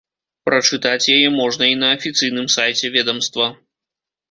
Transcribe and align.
Прачытаць 0.47 1.09
яе 1.15 1.27
можна 1.41 1.69
і 1.75 1.77
на 1.83 1.91
афіцыйным 1.99 2.51
сайце 2.57 2.93
ведамства. 2.99 3.45